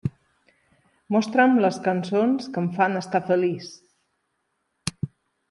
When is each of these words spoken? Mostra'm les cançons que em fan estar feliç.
Mostra'm 1.15 1.53
les 1.65 1.77
cançons 1.89 2.49
que 2.55 2.59
em 2.63 2.71
fan 2.79 3.01
estar 3.03 3.23
feliç. 3.29 3.69